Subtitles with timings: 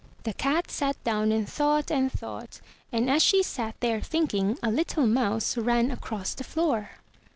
[0.23, 2.59] The cat sat down and thought •'^^ and thought;
[2.91, 6.89] and as she sat there thinking, a Httle mouse ran across the floor.